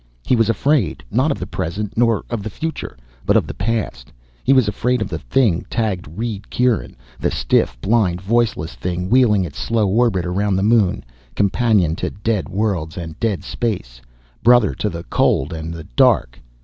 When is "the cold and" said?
14.89-15.71